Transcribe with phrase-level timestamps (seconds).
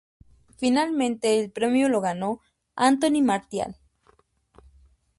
[0.57, 2.39] Finalmente el premio lo ganó
[2.75, 3.77] Anthony Martial.